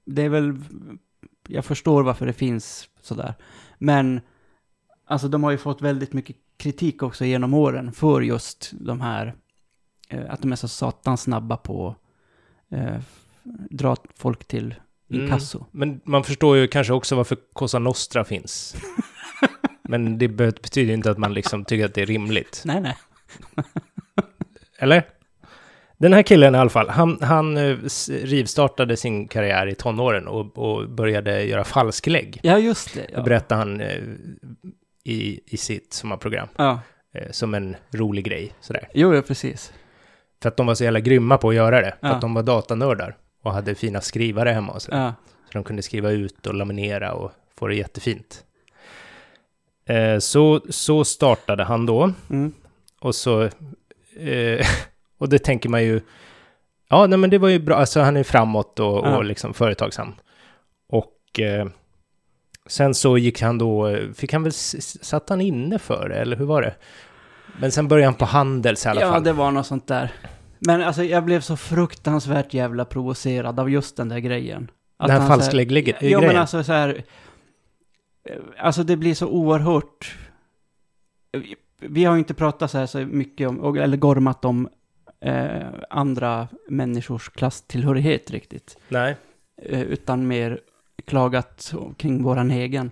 [0.06, 0.56] det är väl,
[1.48, 3.34] jag förstår varför det finns sådär.
[3.78, 4.22] Men,
[5.06, 9.36] alltså de har ju fått väldigt mycket kritik också genom åren för just de här,
[10.10, 11.96] eh, att de är så satans snabba på
[12.72, 12.98] eh,
[13.70, 14.76] dra folk till
[15.12, 15.24] Mm.
[15.26, 15.66] inkasso.
[15.72, 18.76] Men man förstår ju kanske också varför Cosa Nostra finns.
[19.84, 22.62] Men det be- betyder inte att man liksom tycker att det är rimligt.
[22.66, 22.98] Nej, nej.
[24.80, 25.04] Eller?
[25.98, 27.78] Den här killen i alla fall, han, han eh,
[28.10, 32.40] rivstartade sin karriär i tonåren och, och började göra falsklägg.
[32.44, 33.00] Ja, just det.
[33.02, 33.22] Det Ja.
[33.24, 33.98] berättade han eh,
[35.04, 36.48] i, i sitt sommarprogram.
[36.58, 36.80] ja.
[37.14, 38.88] Eh, som en rolig grej, sådär.
[38.94, 39.74] Jo, ja, precis.
[40.42, 41.96] För att de var så jävla grymma på att göra det.
[42.02, 42.14] För Ja.
[42.16, 43.18] att de var datanördar.
[43.44, 44.92] Och hade fina skrivare hemma och så.
[44.92, 45.14] Ja.
[45.46, 48.44] Så de kunde skriva ut och laminera och få det jättefint.
[49.86, 52.14] Eh, så, så startade han då.
[52.30, 52.54] Mm.
[53.00, 53.44] Och så...
[54.20, 54.68] Eh,
[55.18, 56.02] och det tänker man ju...
[56.90, 57.76] Ja, nej men det var ju bra.
[57.76, 59.18] Alltså han är framåt och, Ja.
[59.18, 60.14] och liksom företagsam.
[60.90, 61.68] Och eh,
[62.68, 63.98] sen så gick han då...
[64.16, 64.54] Fick han väl...
[64.54, 66.76] Satt han inne för det, eller hur var det?
[67.60, 69.24] Men sen började han på Handels i alla Ja, fall.
[69.24, 70.12] det var något sånt där.
[70.60, 74.72] Men alltså, jag blev så fruktansvärt jävla provocerad av just den där grejen.
[74.98, 76.12] Att Den här falsklägg-grejen.
[76.12, 77.04] Ja, men alltså så här...
[78.30, 80.18] eh, Alltså det blir så oerhört...
[81.82, 84.70] Vi har ju inte pratat så här så mycket om, eller gormat om
[85.22, 88.78] eh, andra människors klasstillhörighet riktigt.
[88.88, 89.16] Nej.
[89.62, 90.60] Eh, utan mer
[91.06, 92.92] klagat kring våran egen.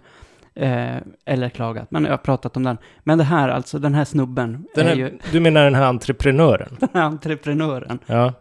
[0.59, 2.77] Eh, eller klagat, men jag har pratat om den.
[3.03, 5.85] Men det här alltså, den här snubben Den är här, ju Du menar den här
[5.85, 6.75] entreprenören?
[6.79, 7.99] den här entreprenören.
[8.05, 8.33] Ja.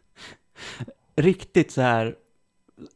[1.16, 2.14] riktigt så här,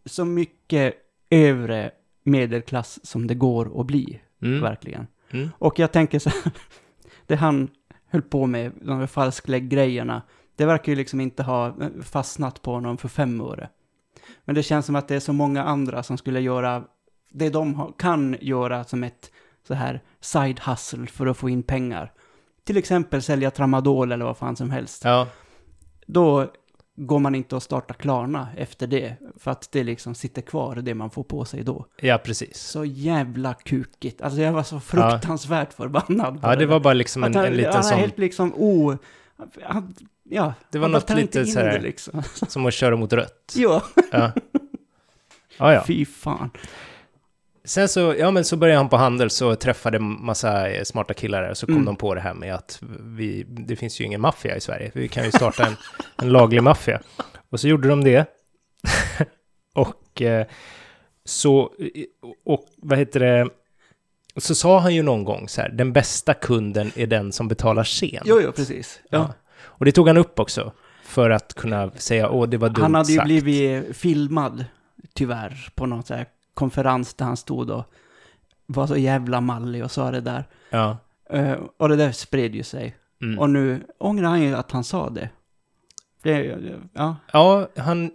[0.04, 0.94] så mycket
[1.30, 1.90] övre
[2.24, 4.60] medelklass som det går att bli, Mm.
[4.60, 5.06] verkligen.
[5.30, 5.50] Mm.
[5.58, 6.52] Och jag tänker så här,
[7.26, 7.68] det han
[8.10, 10.22] höll på med, de här falsklägg-grejerna,
[10.56, 13.68] det verkar ju liksom inte ha eh, fastnat på honom för fem år.
[14.44, 16.84] Men det känns som att det är så många andra som skulle göra
[17.34, 19.30] det de kan göra som ett
[19.68, 22.12] så här side hustle för att få in pengar.
[22.64, 25.28] Till exempel sälja tramadol eller vad fan som helst Ja.
[26.06, 26.52] då
[26.96, 29.16] går man inte och startar Klarna efter det.
[29.36, 31.86] För att det liksom sitter kvar, det man får på sig då.
[32.00, 32.56] ja, precis.
[32.60, 34.22] Så jävla kukigt.
[34.22, 37.52] Alltså jag var så fruktansvärt förbannad på Ja, det var bara liksom en, han, en
[37.56, 38.96] liten han sån, helt liksom o...
[39.62, 42.22] Han, ja, Det var han något lite så här- det liksom.
[42.48, 43.54] som att köra mot rött.
[43.56, 44.32] Ja, Ja.
[45.58, 45.84] Ja, ja.
[45.86, 46.50] fy fan.
[47.66, 51.42] Sen så, ja men så började han på Handels och träffade massa eh, smarta killar
[51.42, 51.84] där, så kom Mm.
[51.84, 55.08] de på det här med att vi, det finns ju ingen maffia i Sverige, vi
[55.08, 55.76] kan ju starta en,
[56.22, 57.00] en laglig maffia.
[57.50, 58.26] Och så gjorde de det.
[59.74, 60.46] och eh,
[61.24, 61.70] så,
[62.44, 63.48] och vad heter det,
[64.36, 67.84] så sa han ju någon gång så här, den bästa kunden är den som betalar
[67.84, 68.22] sent.
[68.26, 69.00] Jo, jo, precis.
[69.10, 69.18] Ja.
[69.18, 69.34] Ja.
[69.62, 70.72] Och det tog han upp också,
[71.04, 73.26] för att kunna säga, åh det var dumt Han hade ju sagt.
[73.26, 74.64] blivit filmad,
[75.14, 77.84] tyvärr, på någon så här konferens där han stod och
[78.66, 80.44] var så jävla mallig och sa det där.
[80.70, 80.96] Ja.
[81.30, 82.96] Eh, och det där spred ju sig.
[83.22, 83.38] Mm.
[83.38, 85.30] Och nu ångrar han ju att han sa det.
[86.22, 86.58] det
[86.92, 88.10] ja, Ja, han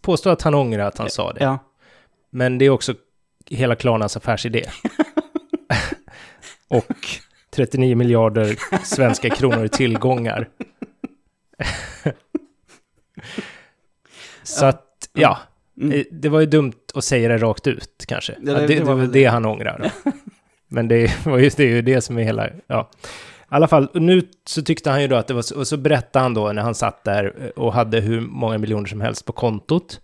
[0.00, 1.44] påstår att han ångrar att han sa det.
[1.44, 1.58] ja.
[2.30, 2.94] Men det är också
[3.46, 4.64] hela Klarnas affärsidé.
[6.68, 7.06] och
[7.50, 10.48] 39 miljarder svenska kronor i tillgångar.
[14.42, 15.38] Så att, ja.
[15.80, 15.92] Mm.
[15.98, 18.32] Eh, Det var ju dumt att säga det rakt ut kanske.
[18.40, 19.90] det- Ja, det, det det var väl väl det han ångrar.
[20.68, 22.90] Men det, var ju, det är ju det som är hela, ja.
[23.02, 23.06] I
[23.48, 25.76] alla fall, och nu så tyckte han ju då att det var så, och så
[25.76, 29.24] berättade han då när han satt där eh, och hade hur många miljoner som helst
[29.24, 30.00] på kontot.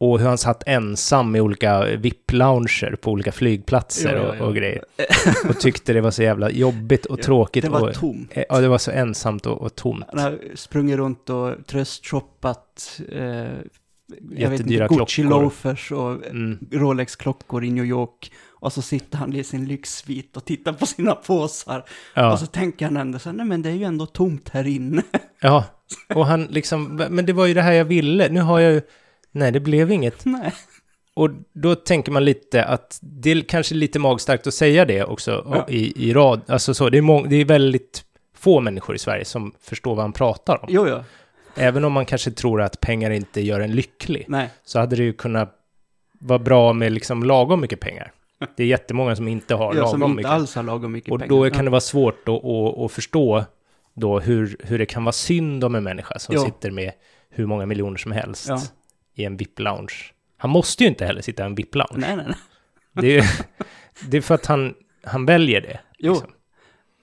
[0.00, 4.42] Och hur han satt ensam i olika VIP-lounger på olika flygplatser Ja, ja, och, ja.
[4.44, 4.82] och grejer.
[5.48, 7.64] Och tyckte det var så jävla jobbigt och tråkigt.
[7.64, 8.32] Det var och, tomt.
[8.48, 10.04] Ja, det var så ensamt och, och tomt.
[10.08, 13.44] Han har sprungit runt och tröstshoppat eh,
[14.08, 15.42] jag vet inte, Jättedyra Gucci klockor.
[15.42, 16.58] loafers och Mm.
[16.72, 18.32] Rolex-klockor i New York.
[18.60, 21.84] Och så sitter han i sin lyxsvit och tittar på sina påsar.
[22.14, 22.32] Ja.
[22.32, 24.66] Och så tänker han ändå så här, nej men det är ju ändå tomt här
[24.66, 25.02] inne.
[25.40, 25.64] Ja,
[26.14, 28.28] och han liksom, men det var ju det här jag ville.
[28.28, 28.82] Nu har jag ju,
[29.32, 30.24] nej det blev inget.
[30.24, 30.52] nej.
[31.14, 35.46] Och då tänker man lite att det är kanske lite magstarkt att säga det också
[35.50, 35.66] Ja.
[35.68, 36.40] i, i rad.
[36.46, 38.04] Alltså så, det är, det är väldigt
[38.36, 40.68] få människor i Sverige som förstår vad han pratar om.
[40.68, 40.98] Jo, jo.
[41.58, 44.50] Även om man kanske tror att pengar inte gör en lycklig, Nej.
[44.64, 45.54] så hade det ju kunnat
[46.20, 48.12] vara bra med liksom lagom mycket pengar.
[48.56, 50.30] Det är jättemånga som inte har som lagom inte mycket.
[50.30, 51.28] alls har lagom mycket Och pengar.
[51.30, 51.62] då kan Ja.
[51.64, 53.44] det vara svårt att, att, att förstå
[53.94, 56.44] då hur, hur det kan vara synd om en människa som Ja.
[56.44, 56.92] sitter med
[57.30, 58.60] hur många miljoner som helst Ja.
[59.14, 59.94] i en VIP-lounge.
[60.36, 61.98] Han måste ju inte heller sitta i en VIP-lounge.
[62.00, 62.36] Nej, nej, nej.
[62.92, 63.24] Det, är,
[64.10, 65.80] det är för att han, han väljer det.
[65.98, 66.12] Jo.
[66.12, 66.30] liksom.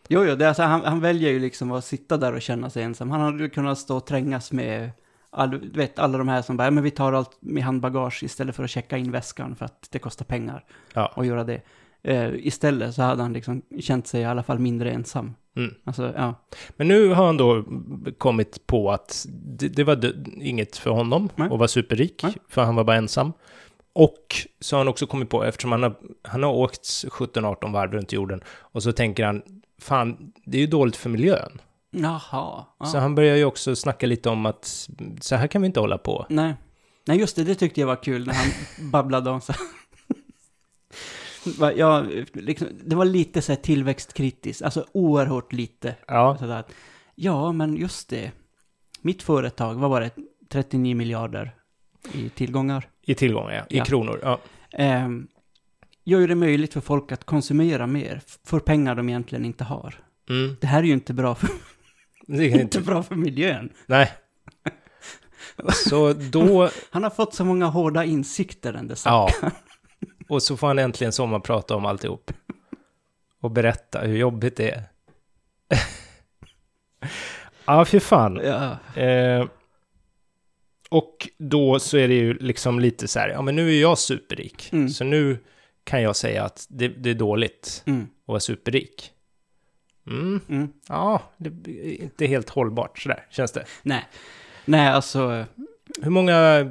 [0.10, 2.70] Jo, jo, det är alltså, han, han väljer ju liksom att sitta där och känna
[2.70, 3.12] sig ensam.
[3.12, 4.92] Han hade ju kunnat stå och trängas med
[5.30, 8.24] all, du vet, alla de här som bara, "Ja, men vi tar allt med handbagage
[8.24, 10.64] istället för att checka in väskan för att det kostar pengar
[10.94, 11.14] Ja.
[11.16, 11.62] att göra det.
[12.04, 15.34] Eh, istället så hade han liksom känt sig i alla fall mindre ensam.
[15.56, 15.74] Mm.
[15.84, 16.34] Alltså, ja.
[16.78, 17.64] Men nu har han då
[18.18, 21.46] kommit på att det, det var inget för honom Nej.
[21.52, 22.34] att vara superrik, Nej.
[22.50, 23.34] för han var bara ensam.
[23.94, 27.92] Och så har han också kommit på, eftersom han har, han har åkt 17-18 varv
[27.92, 29.42] runt jorden, och så tänker han,
[29.82, 31.62] fan, det är ju dåligt för miljön.
[31.92, 32.66] Jaha.
[32.80, 32.86] Ja.
[32.86, 34.90] Så han börjar ju också snacka lite om att
[35.22, 36.26] så här kan vi inte hålla på.
[36.30, 36.54] Nej.
[37.08, 38.48] Nej, just det, det tyckte jag var kul när han
[38.92, 39.54] babblade om så
[41.76, 45.96] Ja, liksom, det var lite så här tillväxtkritiskt, alltså oerhört lite.
[46.08, 46.64] Ja, Sådär.
[47.16, 48.32] Ja, men just det.
[49.02, 50.10] Mitt företag, vad var det?
[50.50, 51.56] 39 miljarder
[52.14, 52.90] i tillgångar.
[53.02, 53.64] i tillgångar, ja.
[53.70, 53.86] I Ja.
[53.86, 54.20] kronor.
[54.24, 54.40] Ja.
[54.72, 55.28] Ehm,
[56.06, 59.96] gör ju det möjligt för folk att konsumera mer för pengar de egentligen inte har.
[60.30, 60.58] Mm.
[60.62, 61.50] Det här är ju inte bra för,
[62.28, 62.82] Det är inte inte...
[62.82, 63.70] bra för miljön.
[63.86, 64.12] Nej.
[65.74, 66.70] Så då...
[66.90, 69.30] Han har fått så många hårda insikter, den där Ja.
[69.32, 69.52] saken.
[70.30, 72.32] Och så får han äntligen sommarprata om alltihop.
[73.42, 74.84] Och berätta hur jobbigt det är.
[77.66, 78.42] ja, för fan.
[78.44, 78.78] Ja.
[79.02, 79.46] Eh,
[80.90, 83.98] och då så är det ju liksom lite så här, ja men nu är jag
[83.98, 84.70] superrik.
[84.74, 84.90] Mm.
[84.90, 85.38] Så nu
[85.86, 89.12] kan jag säga att det, det är dåligt Mm, att vara superrik.
[90.08, 90.74] Mm, mm.
[90.90, 93.66] ja, det är inte helt hållbart sådär, känns det.
[93.84, 94.06] Nej.
[94.66, 95.46] Nej, alltså,
[96.02, 96.66] Hur många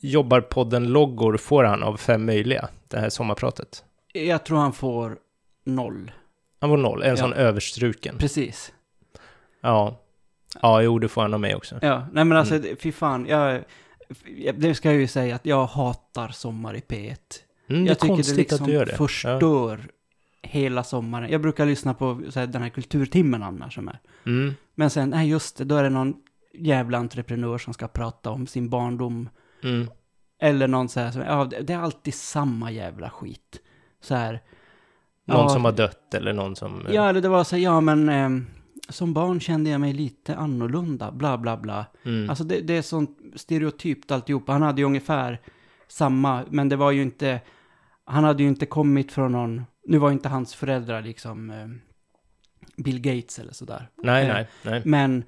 [0.00, 3.84] jobbarpodden-loggor får han av fem möjliga, det här sommarpratet?
[4.12, 5.18] jag tror han får
[5.64, 6.12] noll.
[6.60, 7.16] Han får noll, en Ja.
[7.16, 8.18] sån överstruken.
[8.18, 8.72] Precis.
[9.60, 10.00] Ja.
[10.62, 11.78] Ja, jo, det får han av mig också.
[11.82, 12.76] Ja, nej men alltså, Mm.
[12.76, 13.64] fy fan, jag-
[14.54, 17.16] det ska jag ju säga att jag hatar sommar i P1.
[17.66, 18.92] Mm, det är jag tycker konstigt det liksom att du gör det.
[18.92, 18.96] Ja.
[18.98, 19.80] förstör
[20.42, 21.30] hela sommaren.
[21.30, 24.00] Jag brukar lyssna på så här, den här kulturtimmen annars som är.
[24.26, 26.14] Mm, Men sen, nej just det, då är det någon
[26.54, 29.28] jävla entreprenör som ska prata om sin barndom.
[29.62, 29.88] mm,
[30.40, 33.60] Eller någon så här, som, ja, det det är alltid samma jävla skit.
[34.00, 34.40] Så här.
[35.24, 36.86] någon ja, som har dött eller någon som...
[36.86, 38.46] eh, Ja, eller det var så här, ja men ehm,
[38.88, 41.86] som barn kände jag mig lite annorlunda, bla bla bla.
[42.02, 44.52] Mm, Alltså det, det är sånt stereotypt alltihopa.
[44.52, 45.40] Han hade ju ungefär
[45.88, 47.40] samma, men det var ju inte,
[48.04, 51.66] han hade ju inte kommit från någon, nu var ju inte hans föräldrar liksom eh,
[52.76, 53.88] Bill Gates eller sådär.
[54.02, 54.82] nej, eh, nej, nej.
[54.84, 55.24] Men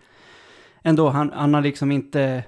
[0.82, 2.44] ändå, han, han har liksom inte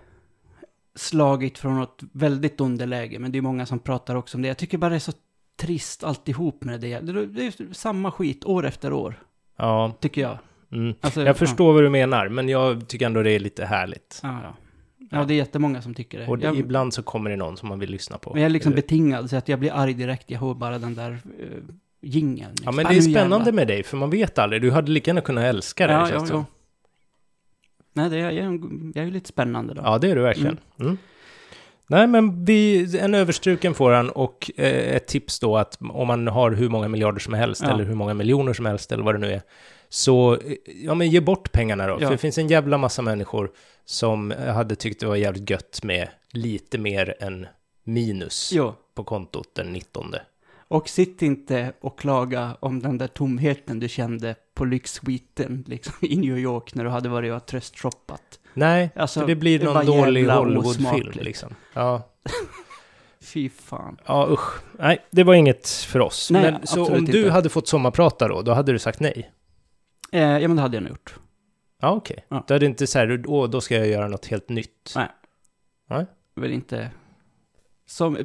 [0.95, 4.49] slagit från något väldigt underläge, men det är många som pratar också om det.
[4.49, 5.13] Jag tycker bara det är så
[5.61, 7.01] trist alltihop med det.
[7.01, 9.23] Det, det är samma skit år efter år,
[9.57, 10.39] Ja, tycker jag.
[10.73, 10.95] mm.
[11.01, 14.21] Alltså, Jag förstår vad du menar, men jag tycker ändå det är lite härligt.
[14.23, 14.55] Ja, ja.
[15.11, 16.27] Ja, det är jättemånga som tycker det.
[16.27, 18.31] Och det, jag, ibland så kommer det någon som man vill lyssna på.
[18.33, 20.31] Men jag är liksom betingad så att jag blir arg direkt.
[20.31, 21.19] Jag hör bara den där uh,
[22.03, 22.55] jingeln.
[22.65, 23.53] Ja, men Ah, det är spännande jävlar.
[23.53, 24.63] med dig, för man vet aldrig.
[24.63, 26.37] Du hade lika gärna kunnat älska det, Ja, ja, känns ja.
[26.37, 26.45] som.
[27.93, 28.55] Nej, det är, jag,
[28.95, 29.83] jag är ju lite spännande då.
[29.85, 30.59] Ja, det är du verkligen.
[30.81, 30.99] Mm.
[31.91, 36.27] Nej, men vi, en överstruken får han och eh, ett tips då att om man
[36.29, 37.71] har hur många miljarder som helst Ja.
[37.71, 39.43] eller hur många miljoner som helst eller vad det nu är.
[39.89, 40.41] Så, eh,
[40.85, 41.93] ja men ge bort pengarna då.
[41.95, 41.99] Ja.
[41.99, 43.51] För det finns en jävla massa människor
[43.91, 47.47] som hade tyckt det var jävligt gött med lite mer än
[47.85, 48.75] minus Jo.
[48.95, 50.15] på kontot den 19.
[50.69, 56.17] Och sitt inte och klaga om den där tomheten du kände på lyxsuiten liksom, i
[56.17, 58.39] New York när du hade varit och tröstshoppat.
[58.55, 61.55] Nej, Alltså, för det blir det någon var dålig Hollywoodfilm liksom.
[61.75, 62.03] Ja.
[63.21, 63.97] Fy fan.
[64.07, 64.61] ja, usch.
[64.79, 66.31] Nej, det var inget för oss.
[66.31, 67.31] Nej, men, så om du inte.
[67.31, 69.31] hade fått sommarprata då, då hade du sagt nej?
[70.13, 71.15] Eh, ja, men det hade jag nog gjort.
[71.81, 72.25] Ja, okej.
[72.29, 72.45] Ja.
[72.47, 74.93] Du hade inte så här, åh, då ska jag göra något helt nytt.
[74.97, 75.09] Nej.
[75.91, 76.07] Nej.
[76.35, 76.91] Väl inte...
[77.87, 78.19] Som,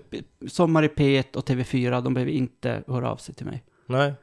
[0.48, 3.64] Sommar i P1 och TV4, de behöver inte höra av sig till mig.
[3.86, 4.14] Nej.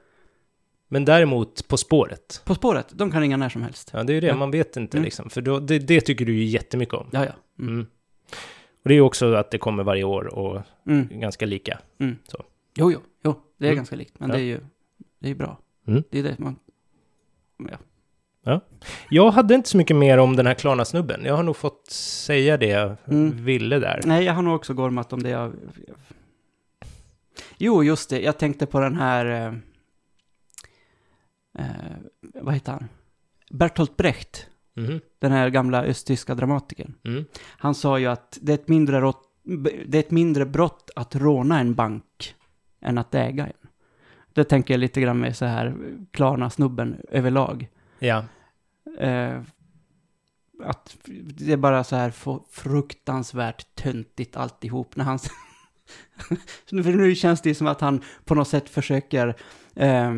[0.89, 2.43] Men däremot På spåret.
[2.45, 3.91] På spåret, de kan ringa när som helst.
[3.95, 4.37] Ja, det är ju det, Ja.
[4.37, 5.05] man vet inte Mm.
[5.05, 5.31] liksom.
[5.31, 7.07] För då, det, det tycker du ju jättemycket om.
[7.13, 7.33] Ja, ja.
[7.59, 7.75] Mm.
[7.75, 7.87] Mm.
[8.83, 11.21] Och det är ju också att det kommer varje år och Mm.
[11.21, 11.79] ganska lika.
[11.99, 13.77] Jo, jo, jo, det är Mm.
[13.77, 14.21] ganska likt.
[14.21, 14.37] Men Ja.
[14.37, 14.61] det är ju
[15.19, 15.59] det är bra.
[15.87, 16.03] Mm.
[16.11, 16.57] Det är det man...
[17.59, 17.79] Ja.
[19.09, 21.25] Jag hade inte så mycket mer om den här Klarna-snubben.
[21.25, 23.45] Jag har nog fått säga det jag Mm.
[23.45, 24.01] ville där.
[24.05, 25.53] Nej, jag har nog också gormat om det jag...
[27.59, 28.21] Jo, just det.
[28.21, 29.27] Jag tänkte på den här...
[29.27, 29.55] Eh,
[31.65, 31.97] eh,
[32.35, 32.89] vad heter han?
[33.51, 34.47] Bertolt Brecht.
[34.77, 35.01] Mhm.
[35.19, 36.95] Den här gamla östtyska dramatikern.
[37.05, 37.25] Mm.
[37.59, 39.23] Han sa ju att det är ett mindre, rott,
[39.87, 42.35] det är ett mindre brott att råna en bank
[42.83, 43.53] än att äga en.
[44.35, 45.75] Det tänker jag lite grann med så här
[46.11, 47.69] Klarna-snubben överlag.
[48.01, 48.25] Ja.
[48.99, 49.41] Eh,
[50.65, 52.13] att det är bara så här
[52.51, 55.19] fruktansvärt töntigt alltihop när han...
[56.69, 59.37] För nu känns det som att han på något sätt försöker
[59.77, 60.13] eh,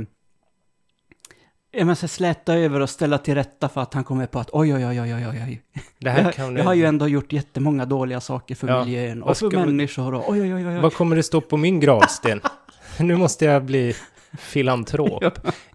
[1.73, 4.75] jag så släta över och ställa till rätta för att han kommer på att oj,
[4.75, 5.63] oj, oj, oj, oj, oj.
[5.99, 8.85] Det här Jag, jag har ju ändå gjort jättemånga dåliga saker för Ja.
[8.85, 10.81] miljön och för människor och oj, oj, oj, oj.
[10.81, 12.41] Vad kommer det stå på min gravsten?
[12.99, 13.95] nu måste jag bli
[14.39, 15.25] filantrop.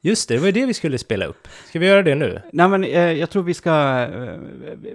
[0.01, 1.47] Just det, det var det vi skulle spela upp.
[1.69, 2.41] Ska vi göra det nu?
[2.53, 3.71] Nej, men eh, jag tror vi ska,
[4.13, 4.37] eh,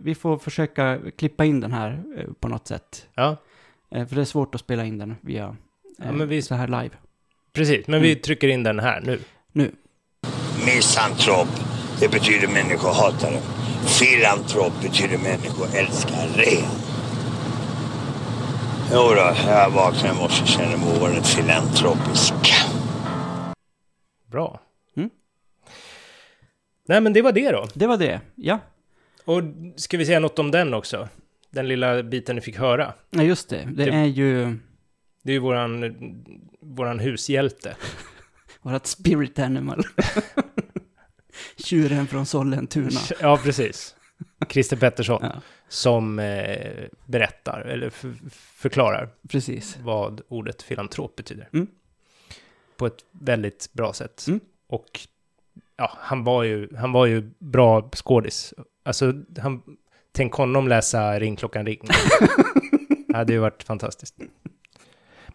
[0.02, 3.06] vi får försöka klippa in den här eh, på något sätt.
[3.14, 3.36] Ja,
[3.94, 5.52] Eh, för det är svårt att spela in den via eh,
[6.06, 6.90] Ja, men vi- så här live.
[7.52, 7.86] precis.
[7.86, 8.22] Men vi Mm.
[8.22, 9.18] trycker in den här nu.
[9.52, 9.70] Nu.
[10.66, 11.48] Misantrop,
[12.00, 13.38] det betyder människohatare.
[13.86, 16.64] Filantrop betyder människoälskare.
[18.92, 22.34] Jo då, jag vaknade i morse och kände mig oerhört filantropisk.
[24.32, 24.60] Bra.
[24.96, 25.10] Mm.
[26.88, 27.66] Nej, men det var det då.
[27.74, 28.58] Det var det, ja.
[29.24, 29.42] Och
[29.76, 31.08] ska vi säga något om den också?
[31.50, 32.92] Den lilla biten ni fick höra.
[33.10, 33.64] Ja, just det.
[33.72, 34.58] Det Det- är ju
[35.22, 35.94] Det är ju våran,
[36.60, 37.76] våran hushjälte.
[38.62, 39.82] vårt spirit animal.
[41.56, 43.00] Tjuren från Sollentuna.
[43.20, 43.96] Ja, precis.
[44.48, 45.18] Christer Pettersson.
[45.22, 45.32] Ja,
[45.68, 47.90] Som eh, berättar, eller
[48.58, 49.78] förklarar, precis.
[49.82, 51.48] vad ordet filantrop betyder.
[51.52, 51.66] Mm
[52.82, 54.24] på ett väldigt bra sätt.
[54.28, 54.40] Mm.
[54.66, 55.00] Och
[55.76, 58.54] ja, han var ju, han var ju bra skådis.
[58.82, 59.62] Alltså, han,
[60.12, 61.80] tänk honom läsa Ring klockan ring.
[63.08, 64.16] det hade ju varit fantastiskt.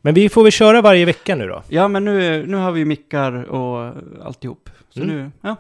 [0.02, 1.64] Men vi får väl köra varje vecka nu då?
[1.68, 4.70] Ja, men nu, nu har vi mickar och alltihop.
[4.90, 5.16] Så mm.
[5.16, 5.56] nu, ja.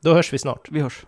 [0.00, 0.68] Då hörs vi snart.
[0.70, 1.06] Vi hörs.